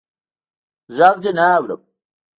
ږغ 0.95 1.15
دي 1.23 1.31
نه 1.37 1.45
اورم. 1.55 1.81